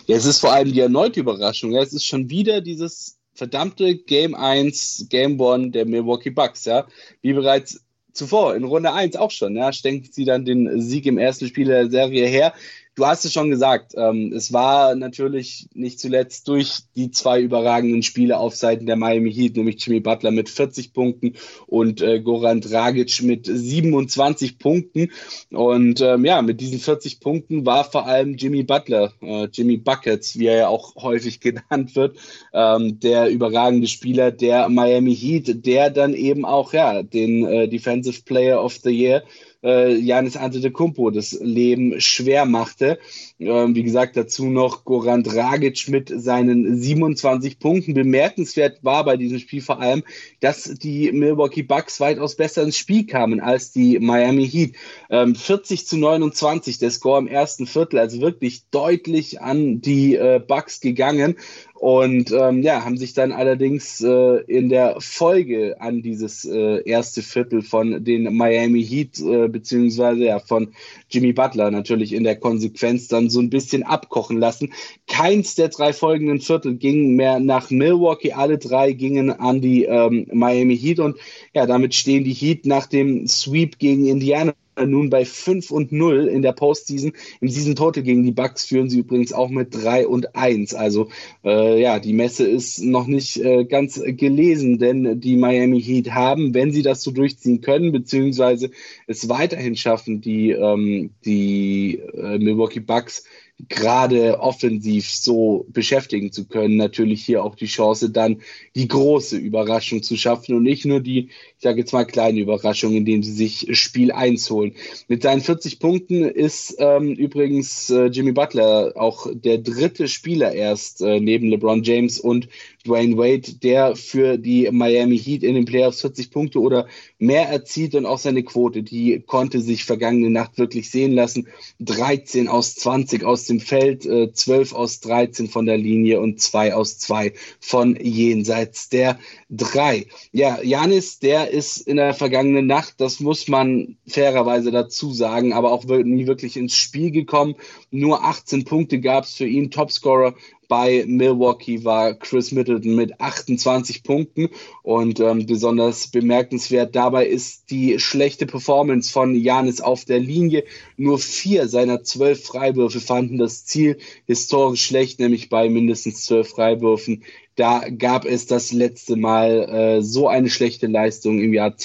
Ja, 0.06 0.16
es 0.16 0.24
ist 0.24 0.40
vor 0.40 0.52
allem 0.52 0.72
die 0.72 0.80
erneute 0.80 1.20
Überraschung. 1.20 1.72
Ja, 1.72 1.82
es 1.82 1.92
ist 1.92 2.06
schon 2.06 2.30
wieder 2.30 2.60
dieses 2.60 3.19
verdammte 3.40 3.96
Game 3.96 4.34
1, 4.34 5.06
Game 5.08 5.40
1 5.40 5.72
der 5.72 5.86
Milwaukee 5.86 6.28
Bucks, 6.28 6.66
ja. 6.66 6.86
Wie 7.22 7.32
bereits 7.32 7.82
zuvor 8.12 8.54
in 8.54 8.64
Runde 8.64 8.92
1 8.92 9.16
auch 9.16 9.30
schon, 9.30 9.56
ja, 9.56 9.72
stenken 9.72 10.10
sie 10.12 10.26
dann 10.26 10.44
den 10.44 10.82
Sieg 10.82 11.06
im 11.06 11.16
ersten 11.16 11.46
Spiel 11.46 11.68
der 11.68 11.88
Serie 11.88 12.26
her. 12.26 12.52
Du 13.00 13.06
hast 13.06 13.24
es 13.24 13.32
schon 13.32 13.50
gesagt, 13.50 13.94
ähm, 13.96 14.32
es 14.34 14.52
war 14.52 14.94
natürlich 14.94 15.68
nicht 15.72 15.98
zuletzt 15.98 16.46
durch 16.48 16.80
die 16.96 17.10
zwei 17.10 17.40
überragenden 17.40 18.02
Spiele 18.02 18.38
auf 18.38 18.54
Seiten 18.54 18.84
der 18.84 18.96
Miami 18.96 19.32
Heat, 19.32 19.56
nämlich 19.56 19.82
Jimmy 19.84 20.00
Butler 20.00 20.30
mit 20.30 20.50
40 20.50 20.92
Punkten 20.92 21.34
und 21.66 22.02
äh, 22.02 22.20
Goran 22.20 22.60
Dragic 22.60 23.22
mit 23.22 23.46
27 23.46 24.58
Punkten. 24.58 25.10
Und 25.50 26.02
ähm, 26.02 26.26
ja, 26.26 26.42
mit 26.42 26.60
diesen 26.60 26.78
40 26.78 27.20
Punkten 27.20 27.64
war 27.64 27.84
vor 27.84 28.06
allem 28.06 28.36
Jimmy 28.36 28.64
Butler, 28.64 29.14
äh, 29.22 29.48
Jimmy 29.50 29.78
Buckets, 29.78 30.38
wie 30.38 30.46
er 30.46 30.58
ja 30.58 30.68
auch 30.68 30.94
häufig 30.96 31.40
genannt 31.40 31.96
wird, 31.96 32.18
ähm, 32.52 33.00
der 33.00 33.30
überragende 33.30 33.88
Spieler 33.88 34.30
der 34.30 34.68
Miami 34.68 35.16
Heat, 35.16 35.64
der 35.64 35.88
dann 35.88 36.12
eben 36.12 36.44
auch 36.44 36.74
ja 36.74 37.02
den 37.02 37.46
äh, 37.46 37.66
Defensive 37.66 38.22
Player 38.24 38.62
of 38.62 38.74
the 38.84 38.90
Year 38.90 39.22
äh, 39.62 39.94
Janis 39.94 40.36
Antetokounmpo 40.36 41.10
das 41.10 41.32
Leben 41.40 42.00
schwer 42.00 42.44
machte. 42.44 42.98
Ähm, 43.38 43.74
wie 43.74 43.82
gesagt, 43.82 44.16
dazu 44.16 44.46
noch 44.46 44.84
Goran 44.84 45.22
Dragic 45.22 45.88
mit 45.88 46.12
seinen 46.14 46.76
27 46.76 47.58
Punkten. 47.58 47.94
Bemerkenswert 47.94 48.82
war 48.82 49.04
bei 49.04 49.16
diesem 49.16 49.38
Spiel 49.38 49.62
vor 49.62 49.80
allem, 49.80 50.02
dass 50.40 50.64
die 50.64 51.12
Milwaukee 51.12 51.62
Bucks 51.62 52.00
weitaus 52.00 52.36
besser 52.36 52.62
ins 52.62 52.76
Spiel 52.76 53.06
kamen 53.06 53.40
als 53.40 53.72
die 53.72 53.98
Miami 53.98 54.48
Heat. 54.48 54.74
Ähm, 55.10 55.34
40 55.34 55.86
zu 55.86 55.96
29 55.96 56.78
der 56.78 56.90
Score 56.90 57.18
im 57.18 57.26
ersten 57.26 57.66
Viertel, 57.66 57.98
also 57.98 58.20
wirklich 58.20 58.64
deutlich 58.70 59.40
an 59.40 59.80
die 59.80 60.16
äh, 60.16 60.40
Bucks 60.46 60.80
gegangen. 60.80 61.36
Und 61.80 62.30
ähm, 62.30 62.60
ja, 62.60 62.84
haben 62.84 62.98
sich 62.98 63.14
dann 63.14 63.32
allerdings 63.32 64.02
äh, 64.02 64.42
in 64.42 64.68
der 64.68 64.96
Folge 65.00 65.80
an 65.80 66.02
dieses 66.02 66.44
äh, 66.44 66.82
erste 66.84 67.22
Viertel 67.22 67.62
von 67.62 68.04
den 68.04 68.36
Miami 68.36 68.84
Heat 68.84 69.18
äh, 69.20 69.48
beziehungsweise 69.48 70.26
ja 70.26 70.40
von 70.40 70.74
Jimmy 71.08 71.32
Butler 71.32 71.70
natürlich 71.70 72.12
in 72.12 72.22
der 72.22 72.36
Konsequenz 72.36 73.08
dann 73.08 73.30
so 73.30 73.40
ein 73.40 73.48
bisschen 73.48 73.82
abkochen 73.82 74.38
lassen. 74.38 74.74
Keins 75.06 75.54
der 75.54 75.68
drei 75.68 75.94
folgenden 75.94 76.42
Viertel 76.42 76.76
ging 76.76 77.16
mehr 77.16 77.40
nach 77.40 77.70
Milwaukee, 77.70 78.34
alle 78.34 78.58
drei 78.58 78.92
gingen 78.92 79.30
an 79.30 79.62
die 79.62 79.84
ähm, 79.84 80.26
Miami 80.34 80.76
Heat 80.76 81.00
und 81.00 81.16
ja, 81.54 81.64
damit 81.64 81.94
stehen 81.94 82.24
die 82.24 82.34
Heat 82.34 82.66
nach 82.66 82.88
dem 82.88 83.26
Sweep 83.26 83.78
gegen 83.78 84.06
Indiana 84.06 84.52
nun 84.86 85.10
bei 85.10 85.24
5 85.24 85.70
und 85.70 85.92
0 85.92 86.28
in 86.28 86.42
der 86.42 86.52
Postseason. 86.52 87.12
Im 87.40 87.48
Season 87.48 87.76
Total 87.76 88.02
gegen 88.02 88.24
die 88.24 88.32
Bucks 88.32 88.64
führen 88.64 88.90
sie 88.90 89.00
übrigens 89.00 89.32
auch 89.32 89.48
mit 89.48 89.74
3 89.74 90.06
und 90.06 90.34
1. 90.34 90.74
Also 90.74 91.08
äh, 91.44 91.80
ja, 91.80 91.98
die 91.98 92.12
Messe 92.12 92.46
ist 92.46 92.82
noch 92.82 93.06
nicht 93.06 93.36
äh, 93.38 93.64
ganz 93.64 94.00
gelesen, 94.04 94.78
denn 94.78 95.20
die 95.20 95.36
Miami 95.36 95.82
Heat 95.82 96.12
haben, 96.12 96.54
wenn 96.54 96.72
sie 96.72 96.82
das 96.82 97.02
so 97.02 97.10
durchziehen 97.10 97.60
können, 97.60 97.92
beziehungsweise 97.92 98.70
es 99.06 99.28
weiterhin 99.28 99.76
schaffen, 99.76 100.20
die, 100.20 100.50
ähm, 100.50 101.10
die 101.24 102.00
äh, 102.14 102.38
Milwaukee 102.38 102.80
Bucks 102.80 103.24
gerade 103.68 104.40
offensiv 104.40 105.10
so 105.10 105.66
beschäftigen 105.68 106.32
zu 106.32 106.46
können, 106.46 106.76
natürlich 106.76 107.24
hier 107.24 107.44
auch 107.44 107.54
die 107.54 107.66
Chance, 107.66 108.10
dann 108.10 108.40
die 108.74 108.88
große 108.88 109.36
Überraschung 109.36 110.02
zu 110.02 110.16
schaffen 110.16 110.56
und 110.56 110.62
nicht 110.62 110.84
nur 110.84 111.00
die, 111.00 111.28
ich 111.28 111.62
sage 111.62 111.80
jetzt 111.80 111.92
mal, 111.92 112.04
kleine 112.04 112.40
Überraschung, 112.40 112.94
indem 112.94 113.22
sie 113.22 113.32
sich 113.32 113.66
Spiel 113.78 114.12
1 114.12 114.50
holen. 114.50 114.74
Mit 115.08 115.22
seinen 115.22 115.40
40 115.40 115.78
Punkten 115.78 116.24
ist 116.24 116.76
ähm, 116.78 117.14
übrigens 117.14 117.90
äh, 117.90 118.06
Jimmy 118.06 118.32
Butler 118.32 118.92
auch 118.96 119.26
der 119.32 119.58
dritte 119.58 120.08
Spieler 120.08 120.52
erst 120.52 121.02
äh, 121.02 121.20
neben 121.20 121.48
LeBron 121.48 121.82
James 121.82 122.18
und 122.18 122.48
Dwayne 122.86 123.16
Wade, 123.18 123.54
der 123.62 123.94
für 123.94 124.38
die 124.38 124.68
Miami 124.70 125.18
Heat 125.18 125.42
in 125.42 125.54
den 125.54 125.66
Playoffs 125.66 126.00
40 126.00 126.30
Punkte 126.30 126.60
oder 126.60 126.86
mehr 127.18 127.48
erzielt 127.48 127.94
und 127.94 128.06
auch 128.06 128.18
seine 128.18 128.42
Quote, 128.42 128.82
die 128.82 129.22
konnte 129.26 129.60
sich 129.60 129.84
vergangene 129.84 130.30
Nacht 130.30 130.56
wirklich 130.56 130.90
sehen 130.90 131.12
lassen. 131.12 131.48
13 131.80 132.48
aus 132.48 132.74
20 132.76 133.24
aus 133.24 133.44
dem 133.50 133.60
Feld, 133.60 134.06
äh, 134.06 134.32
12 134.32 134.72
aus 134.72 135.00
13 135.00 135.48
von 135.48 135.66
der 135.66 135.76
Linie 135.76 136.20
und 136.20 136.40
2 136.40 136.74
aus 136.74 136.98
2 136.98 137.34
von 137.60 137.96
jenseits 138.00 138.88
der 138.88 139.18
3. 139.50 140.06
Ja, 140.32 140.62
Janis, 140.62 141.18
der 141.18 141.50
ist 141.50 141.78
in 141.78 141.96
der 141.96 142.14
vergangenen 142.14 142.66
Nacht, 142.66 142.94
das 142.98 143.20
muss 143.20 143.48
man 143.48 143.96
fairerweise 144.06 144.70
dazu 144.70 145.12
sagen, 145.12 145.52
aber 145.52 145.72
auch 145.72 145.84
nie 145.84 146.26
wirklich 146.26 146.56
ins 146.56 146.74
Spiel 146.74 147.10
gekommen. 147.10 147.56
Nur 147.90 148.24
18 148.24 148.64
Punkte 148.64 149.00
gab 149.00 149.24
es 149.24 149.34
für 149.34 149.46
ihn, 149.46 149.70
Topscorer 149.70 150.34
bei 150.70 151.04
Milwaukee 151.04 151.84
war 151.84 152.14
Chris 152.14 152.52
Middleton 152.52 152.94
mit 152.94 153.20
28 153.20 154.04
Punkten 154.04 154.50
und 154.84 155.18
ähm, 155.18 155.44
besonders 155.44 156.06
bemerkenswert 156.06 156.94
dabei 156.94 157.26
ist 157.26 157.72
die 157.72 157.98
schlechte 157.98 158.46
Performance 158.46 159.12
von 159.12 159.34
Janis 159.34 159.80
auf 159.80 160.04
der 160.04 160.20
Linie. 160.20 160.62
Nur 160.96 161.18
vier 161.18 161.66
seiner 161.66 162.04
zwölf 162.04 162.44
Freiwürfe 162.44 163.00
fanden 163.00 163.36
das 163.36 163.64
Ziel 163.66 163.98
historisch 164.26 164.84
schlecht, 164.86 165.18
nämlich 165.18 165.48
bei 165.48 165.68
mindestens 165.68 166.24
zwölf 166.24 166.50
Freiwürfen. 166.50 167.24
Da 167.56 167.88
gab 167.88 168.24
es 168.24 168.46
das 168.46 168.70
letzte 168.70 169.16
Mal 169.16 169.68
äh, 169.68 170.02
so 170.02 170.28
eine 170.28 170.50
schlechte 170.50 170.86
Leistung 170.86 171.40
im 171.40 171.52
Jahr 171.52 171.76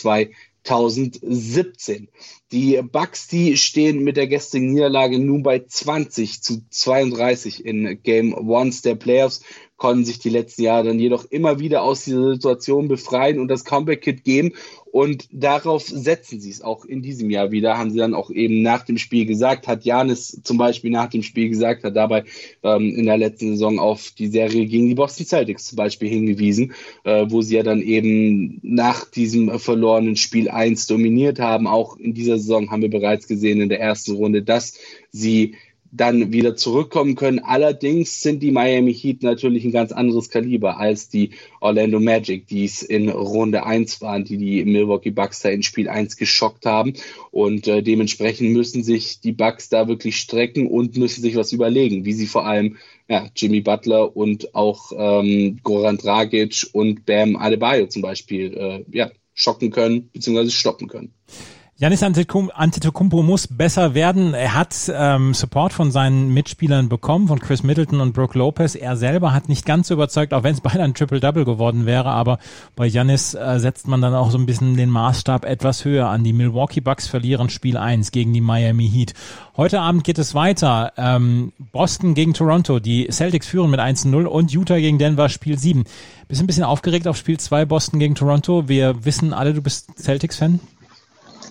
2017. 0.65 2.09
Die 2.51 2.81
Bucks, 2.81 3.27
die 3.27 3.57
stehen 3.57 4.03
mit 4.03 4.17
der 4.17 4.27
gestrigen 4.27 4.73
Niederlage 4.73 5.19
nun 5.19 5.43
bei 5.43 5.59
20 5.59 6.41
zu 6.41 6.61
32 6.69 7.65
in 7.65 8.01
Game 8.03 8.33
Ones 8.33 8.81
der 8.81 8.95
Playoffs 8.95 9.41
konnten 9.77 10.05
sich 10.05 10.19
die 10.19 10.29
letzten 10.29 10.63
Jahre 10.63 10.87
dann 10.87 10.99
jedoch 10.99 11.25
immer 11.29 11.59
wieder 11.59 11.83
aus 11.83 12.05
dieser 12.05 12.31
Situation 12.31 12.87
befreien 12.87 13.39
und 13.39 13.49
das 13.49 13.65
Comeback-Kit 13.65 14.23
geben. 14.23 14.53
Und 14.95 15.27
darauf 15.33 15.83
setzen 15.83 16.39
sie 16.39 16.49
es 16.49 16.61
auch 16.61 16.85
in 16.85 17.01
diesem 17.01 17.29
Jahr 17.29 17.51
wieder, 17.51 17.77
haben 17.77 17.91
sie 17.91 17.97
dann 17.97 18.13
auch 18.13 18.29
eben 18.29 18.61
nach 18.61 18.85
dem 18.85 18.97
Spiel 18.97 19.25
gesagt, 19.25 19.67
hat 19.67 19.83
Janis 19.83 20.39
zum 20.43 20.57
Beispiel 20.57 20.89
nach 20.89 21.09
dem 21.09 21.21
Spiel 21.21 21.49
gesagt, 21.49 21.83
hat 21.83 21.97
dabei 21.97 22.23
ähm, 22.63 22.95
in 22.95 23.05
der 23.05 23.17
letzten 23.17 23.49
Saison 23.49 23.77
auf 23.77 24.11
die 24.17 24.29
Serie 24.29 24.65
gegen 24.65 24.87
die 24.87 24.95
Boston 24.95 25.25
Celtics 25.25 25.65
zum 25.65 25.75
Beispiel 25.75 26.07
hingewiesen, 26.07 26.73
äh, 27.03 27.25
wo 27.27 27.41
sie 27.41 27.57
ja 27.57 27.63
dann 27.63 27.81
eben 27.81 28.61
nach 28.63 29.03
diesem 29.11 29.59
verlorenen 29.59 30.15
Spiel 30.15 30.49
1 30.49 30.87
dominiert 30.87 31.39
haben. 31.39 31.67
Auch 31.67 31.97
in 31.97 32.13
dieser 32.13 32.37
Saison 32.37 32.71
haben 32.71 32.81
wir 32.81 32.89
bereits 32.89 33.27
gesehen 33.27 33.59
in 33.59 33.67
der 33.67 33.81
ersten 33.81 34.15
Runde, 34.15 34.43
dass 34.43 34.77
sie 35.11 35.55
dann 35.95 36.31
wieder 36.31 36.55
zurückkommen 36.55 37.15
können. 37.15 37.39
Allerdings 37.39 38.21
sind 38.21 38.43
die 38.43 38.51
Miami 38.51 38.93
Heat 38.93 39.23
natürlich 39.23 39.63
ein 39.65 39.71
ganz 39.71 39.91
anderes 39.91 40.29
Kaliber 40.29 40.77
als 40.77 41.09
die 41.09 41.31
Orlando 41.59 41.99
Magic, 41.99 42.47
die 42.47 42.65
es 42.65 42.81
in 42.81 43.09
Runde 43.09 43.65
1 43.65 44.01
waren, 44.01 44.25
die 44.25 44.37
die 44.37 44.65
Milwaukee 44.65 45.11
Bucks 45.11 45.41
da 45.41 45.49
in 45.49 45.63
Spiel 45.63 45.89
1 45.89 46.17
geschockt 46.17 46.65
haben. 46.65 46.93
Und 47.31 47.67
äh, 47.67 47.81
dementsprechend 47.81 48.51
müssen 48.51 48.83
sich 48.83 49.19
die 49.21 49.31
Bucks 49.31 49.69
da 49.69 49.87
wirklich 49.87 50.17
strecken 50.17 50.67
und 50.67 50.97
müssen 50.97 51.21
sich 51.21 51.35
was 51.35 51.51
überlegen, 51.51 52.05
wie 52.05 52.13
sie 52.13 52.27
vor 52.27 52.45
allem 52.45 52.77
ja, 53.07 53.29
Jimmy 53.35 53.61
Butler 53.61 54.15
und 54.15 54.55
auch 54.55 54.91
ähm, 54.97 55.59
Goran 55.63 55.97
Dragic 55.97 56.67
und 56.73 57.05
Bam 57.05 57.35
Adebayo 57.35 57.87
zum 57.87 58.01
Beispiel 58.01 58.53
äh, 58.53 58.85
ja, 58.91 59.11
schocken 59.33 59.69
können 59.69 60.09
bzw. 60.09 60.49
stoppen 60.49 60.87
können. 60.87 61.13
Janis 61.77 62.03
Antetokounmpo 62.03 63.21
muss 63.21 63.47
besser 63.47 63.93
werden. 63.93 64.33
Er 64.33 64.53
hat 64.53 64.89
ähm, 64.95 65.33
Support 65.33 65.73
von 65.73 65.91
seinen 65.91 66.33
Mitspielern 66.33 66.87
bekommen, 66.87 67.27
von 67.27 67.39
Chris 67.39 67.63
Middleton 67.63 67.99
und 67.99 68.13
Brooke 68.13 68.39
Lopez. 68.39 68.75
Er 68.75 68.95
selber 68.95 69.33
hat 69.33 69.49
nicht 69.49 69.65
ganz 69.65 69.89
so 69.89 69.95
überzeugt, 69.95 70.33
auch 70.33 70.43
wenn 70.43 70.53
es 70.53 70.61
beinahe 70.61 70.85
ein 70.85 70.93
Triple-Double 70.93 71.43
geworden 71.43 71.85
wäre. 71.85 72.11
Aber 72.11 72.39
bei 72.77 72.87
Janis 72.87 73.33
äh, 73.33 73.59
setzt 73.59 73.89
man 73.89 73.99
dann 73.99 74.15
auch 74.15 74.31
so 74.31 74.37
ein 74.37 74.45
bisschen 74.45 74.77
den 74.77 74.89
Maßstab 74.89 75.43
etwas 75.43 75.83
höher 75.83 76.07
an. 76.07 76.23
Die 76.23 76.31
Milwaukee 76.31 76.79
Bucks 76.79 77.07
verlieren 77.07 77.49
Spiel 77.49 77.75
1 77.75 78.11
gegen 78.11 78.31
die 78.31 78.39
Miami 78.39 78.89
Heat. 78.89 79.13
Heute 79.57 79.81
Abend 79.81 80.05
geht 80.05 80.17
es 80.17 80.33
weiter. 80.33 80.93
Ähm, 80.95 81.51
Boston 81.73 82.13
gegen 82.13 82.33
Toronto. 82.33 82.79
Die 82.79 83.09
Celtics 83.11 83.47
führen 83.47 83.69
mit 83.69 83.81
1-0 83.81 84.23
und 84.23 84.53
Utah 84.53 84.77
gegen 84.77 84.97
Denver 84.97 85.27
Spiel 85.27 85.59
7. 85.59 85.83
Bist 86.29 86.39
ein 86.39 86.47
bisschen 86.47 86.63
aufgeregt 86.63 87.05
auf 87.05 87.17
Spiel 87.17 87.37
2 87.37 87.65
Boston 87.65 87.99
gegen 87.99 88.15
Toronto. 88.15 88.69
Wir 88.69 89.03
wissen 89.03 89.33
alle, 89.33 89.53
du 89.53 89.61
bist 89.61 89.99
Celtics-Fan. 89.99 90.61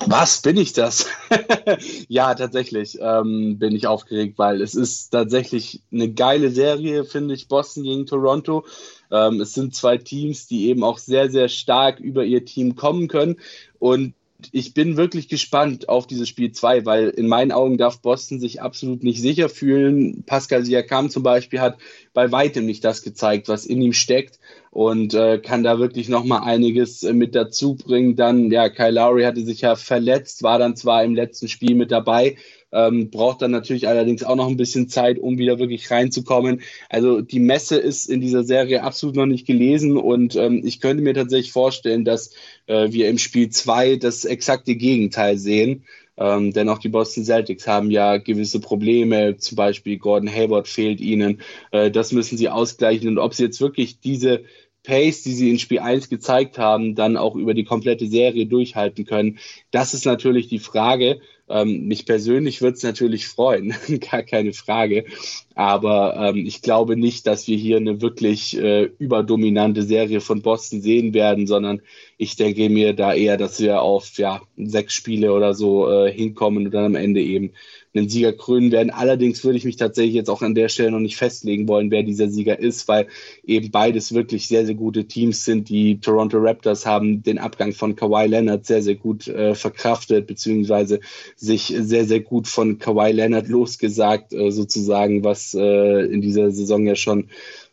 Was 0.06 0.42
bin 0.42 0.56
ich 0.56 0.72
das? 0.72 1.06
ja, 2.08 2.34
tatsächlich 2.34 2.98
ähm, 3.00 3.58
bin 3.58 3.74
ich 3.74 3.86
aufgeregt, 3.86 4.38
weil 4.38 4.60
es 4.60 4.74
ist 4.74 5.10
tatsächlich 5.10 5.82
eine 5.92 6.12
geile 6.12 6.50
Serie, 6.50 7.04
finde 7.04 7.34
ich, 7.34 7.48
Boston 7.48 7.84
gegen 7.84 8.06
Toronto. 8.06 8.64
Ähm, 9.10 9.40
es 9.40 9.54
sind 9.54 9.74
zwei 9.74 9.98
Teams, 9.98 10.46
die 10.46 10.68
eben 10.68 10.84
auch 10.84 10.98
sehr, 10.98 11.30
sehr 11.30 11.48
stark 11.48 12.00
über 12.00 12.24
ihr 12.24 12.44
Team 12.44 12.76
kommen 12.76 13.08
können. 13.08 13.36
Und 13.78 14.14
ich 14.52 14.74
bin 14.74 14.96
wirklich 14.96 15.28
gespannt 15.28 15.88
auf 15.88 16.06
dieses 16.06 16.28
Spiel 16.28 16.52
2, 16.52 16.84
weil 16.86 17.08
in 17.08 17.28
meinen 17.28 17.52
Augen 17.52 17.78
darf 17.78 18.00
Boston 18.00 18.40
sich 18.40 18.62
absolut 18.62 19.02
nicht 19.02 19.20
sicher 19.20 19.48
fühlen. 19.48 20.24
Pascal 20.24 20.64
Siakam 20.64 21.10
zum 21.10 21.22
Beispiel 21.22 21.60
hat 21.60 21.78
bei 22.12 22.30
weitem 22.32 22.66
nicht 22.66 22.84
das 22.84 23.02
gezeigt, 23.02 23.48
was 23.48 23.66
in 23.66 23.80
ihm 23.82 23.92
steckt 23.92 24.38
und 24.70 25.14
äh, 25.14 25.38
kann 25.38 25.62
da 25.62 25.78
wirklich 25.78 26.08
noch 26.08 26.24
mal 26.24 26.40
einiges 26.40 27.04
äh, 27.04 27.12
mit 27.12 27.34
dazu 27.34 27.76
bringen. 27.76 28.16
Dann, 28.16 28.50
ja, 28.50 28.68
Kyle 28.68 28.90
Lowry 28.90 29.22
hatte 29.22 29.44
sich 29.44 29.60
ja 29.60 29.76
verletzt, 29.76 30.42
war 30.42 30.58
dann 30.58 30.74
zwar 30.74 31.04
im 31.04 31.14
letzten 31.14 31.48
Spiel 31.48 31.74
mit 31.76 31.90
dabei, 31.92 32.36
ähm, 32.74 33.10
braucht 33.10 33.40
dann 33.40 33.52
natürlich 33.52 33.88
allerdings 33.88 34.24
auch 34.24 34.36
noch 34.36 34.48
ein 34.48 34.56
bisschen 34.56 34.88
Zeit, 34.88 35.18
um 35.18 35.38
wieder 35.38 35.58
wirklich 35.58 35.90
reinzukommen. 35.90 36.60
Also 36.90 37.20
die 37.20 37.40
Messe 37.40 37.76
ist 37.76 38.10
in 38.10 38.20
dieser 38.20 38.44
Serie 38.44 38.82
absolut 38.82 39.16
noch 39.16 39.26
nicht 39.26 39.46
gelesen 39.46 39.96
und 39.96 40.36
ähm, 40.36 40.62
ich 40.64 40.80
könnte 40.80 41.02
mir 41.02 41.14
tatsächlich 41.14 41.52
vorstellen, 41.52 42.04
dass 42.04 42.34
äh, 42.66 42.90
wir 42.90 43.08
im 43.08 43.18
Spiel 43.18 43.48
zwei 43.50 43.96
das 43.96 44.24
exakte 44.24 44.74
Gegenteil 44.74 45.38
sehen. 45.38 45.84
Ähm, 46.16 46.52
denn 46.52 46.68
auch 46.68 46.78
die 46.78 46.88
Boston 46.88 47.24
Celtics 47.24 47.66
haben 47.66 47.90
ja 47.90 48.18
gewisse 48.18 48.60
Probleme, 48.60 49.36
zum 49.36 49.56
Beispiel 49.56 49.98
Gordon 49.98 50.32
Hayward 50.32 50.68
fehlt 50.68 51.00
ihnen. 51.00 51.40
Äh, 51.72 51.90
das 51.90 52.12
müssen 52.12 52.38
sie 52.38 52.48
ausgleichen. 52.48 53.08
Und 53.08 53.18
ob 53.18 53.34
sie 53.34 53.44
jetzt 53.44 53.60
wirklich 53.60 53.98
diese 53.98 54.44
Pace, 54.84 55.22
die 55.22 55.32
sie 55.32 55.50
in 55.50 55.58
Spiel 55.58 55.80
1 55.80 56.08
gezeigt 56.10 56.58
haben, 56.58 56.94
dann 56.94 57.16
auch 57.16 57.34
über 57.34 57.54
die 57.54 57.64
komplette 57.64 58.06
Serie 58.06 58.46
durchhalten 58.46 59.06
können. 59.06 59.38
Das 59.70 59.94
ist 59.94 60.04
natürlich 60.04 60.46
die 60.48 60.58
Frage. 60.58 61.20
Ähm, 61.48 61.86
mich 61.86 62.06
persönlich 62.06 62.62
würde 62.62 62.76
es 62.76 62.82
natürlich 62.82 63.26
freuen, 63.26 63.74
gar 64.10 64.22
keine 64.22 64.52
Frage. 64.52 65.04
Aber 65.54 66.16
ähm, 66.16 66.46
ich 66.46 66.62
glaube 66.62 66.96
nicht, 66.96 67.26
dass 67.26 67.46
wir 67.46 67.56
hier 67.56 67.76
eine 67.76 68.00
wirklich 68.00 68.56
äh, 68.56 68.84
überdominante 68.98 69.82
Serie 69.82 70.20
von 70.20 70.42
Boston 70.42 70.80
sehen 70.80 71.12
werden, 71.14 71.46
sondern 71.46 71.82
ich 72.16 72.36
denke 72.36 72.68
mir 72.68 72.92
da 72.92 73.14
eher, 73.14 73.36
dass 73.36 73.60
wir 73.60 73.82
auf 73.82 74.16
ja, 74.18 74.42
sechs 74.56 74.94
Spiele 74.94 75.32
oder 75.32 75.54
so 75.54 75.90
äh, 75.90 76.12
hinkommen 76.12 76.66
und 76.66 76.72
dann 76.72 76.84
am 76.84 76.94
Ende 76.94 77.20
eben 77.20 77.52
einen 77.94 78.08
Sieger 78.08 78.32
krönen 78.32 78.72
werden. 78.72 78.90
Allerdings 78.90 79.44
würde 79.44 79.56
ich 79.56 79.64
mich 79.64 79.76
tatsächlich 79.76 80.14
jetzt 80.14 80.30
auch 80.30 80.42
an 80.42 80.54
der 80.54 80.68
Stelle 80.68 80.90
noch 80.90 81.00
nicht 81.00 81.16
festlegen 81.16 81.68
wollen, 81.68 81.90
wer 81.90 82.02
dieser 82.02 82.28
Sieger 82.28 82.58
ist, 82.58 82.88
weil 82.88 83.06
eben 83.44 83.70
beides 83.70 84.12
wirklich 84.12 84.48
sehr, 84.48 84.66
sehr 84.66 84.74
gute 84.74 85.04
Teams 85.06 85.44
sind. 85.44 85.68
Die 85.68 86.00
Toronto 86.00 86.38
Raptors 86.38 86.86
haben 86.86 87.22
den 87.22 87.38
Abgang 87.38 87.72
von 87.72 87.94
Kawhi 87.94 88.26
Leonard 88.26 88.66
sehr, 88.66 88.82
sehr 88.82 88.96
gut 88.96 89.28
äh, 89.28 89.54
verkraftet, 89.54 90.26
beziehungsweise 90.26 91.00
sich 91.36 91.72
sehr, 91.78 92.04
sehr 92.04 92.20
gut 92.20 92.48
von 92.48 92.78
Kawhi 92.78 93.12
Leonard 93.12 93.48
losgesagt, 93.48 94.32
äh, 94.32 94.50
sozusagen, 94.50 95.22
was 95.22 95.54
äh, 95.54 96.04
in 96.06 96.20
dieser 96.20 96.50
Saison 96.50 96.86
ja 96.86 96.96
schon 96.96 97.28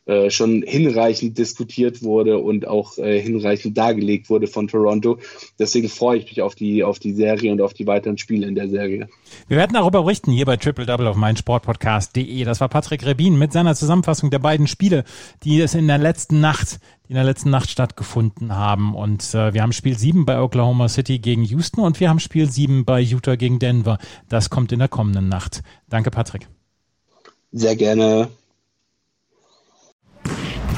äh, 0.07 0.31
schon 0.31 0.63
hinreichend 0.63 1.37
diskutiert 1.37 2.01
wurde 2.01 2.39
und 2.39 2.67
auch 2.67 2.97
äh, 2.97 3.21
hinreichend 3.21 3.77
dargelegt 3.77 4.31
wurde 4.31 4.47
von 4.47 4.67
Toronto. 4.67 5.19
Deswegen 5.59 5.89
freue 5.89 6.17
ich 6.17 6.25
mich 6.25 6.41
auf 6.41 6.55
die, 6.55 6.83
auf 6.83 6.97
die 6.97 7.13
Serie 7.13 7.51
und 7.51 7.61
auf 7.61 7.75
die 7.75 7.85
weiteren 7.85 8.17
Spiele 8.17 8.47
in 8.47 8.55
der 8.55 8.67
Serie. 8.67 9.09
Wir 9.47 9.57
werden 9.57 9.73
darüber 9.73 10.01
berichten 10.01 10.31
hier 10.31 10.45
bei 10.45 10.57
Triple 10.57 10.87
Double 10.87 11.05
auf 11.05 11.15
meinsportpodcast.de. 11.15 12.43
Das 12.45 12.59
war 12.59 12.67
Patrick 12.67 13.05
Rebin 13.05 13.37
mit 13.37 13.53
seiner 13.53 13.75
Zusammenfassung 13.75 14.31
der 14.31 14.39
beiden 14.39 14.65
Spiele, 14.65 15.03
die 15.43 15.61
es 15.61 15.75
in 15.75 15.87
der 15.87 15.99
letzten 15.99 16.41
Nacht, 16.41 16.79
in 17.07 17.13
der 17.13 17.23
letzten 17.23 17.51
Nacht 17.51 17.69
stattgefunden 17.69 18.55
haben. 18.55 18.95
Und 18.95 19.35
äh, 19.35 19.53
wir 19.53 19.61
haben 19.61 19.71
Spiel 19.71 19.95
7 19.95 20.25
bei 20.25 20.41
Oklahoma 20.41 20.89
City 20.89 21.19
gegen 21.19 21.43
Houston 21.43 21.81
und 21.81 21.99
wir 21.99 22.09
haben 22.09 22.19
Spiel 22.19 22.49
7 22.49 22.85
bei 22.85 23.01
Utah 23.01 23.35
gegen 23.35 23.59
Denver. 23.59 23.99
Das 24.29 24.49
kommt 24.49 24.71
in 24.71 24.79
der 24.79 24.87
kommenden 24.87 25.29
Nacht. 25.29 25.61
Danke, 25.89 26.09
Patrick. 26.09 26.47
Sehr 27.51 27.75
gerne. 27.75 28.29